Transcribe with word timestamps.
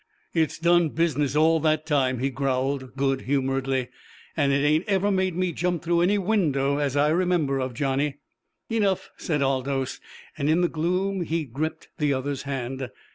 "It's 0.33 0.57
done 0.57 0.89
business 0.89 1.35
all 1.35 1.59
that 1.59 1.85
time," 1.85 2.17
he 2.17 2.31
growled 2.31 2.95
good 2.97 3.21
humouredly. 3.21 3.89
"An' 4.35 4.51
it 4.51 4.63
ain't 4.65 4.87
ever 4.89 5.11
made 5.11 5.35
me 5.35 5.51
jump 5.51 5.83
through 5.83 6.01
any 6.01 6.17
window 6.17 6.79
as 6.79 6.95
I 6.95 7.09
remember 7.09 7.59
of, 7.59 7.75
Johnny!" 7.75 8.17
"Enough," 8.67 9.11
said 9.17 9.43
Aldous, 9.43 9.99
and 10.35 10.49
in 10.49 10.61
the 10.61 10.69
gloom 10.69 11.21
he 11.21 11.45
gripped 11.45 11.89
the 11.99 12.13
other's 12.15 12.41
hand. 12.41 12.89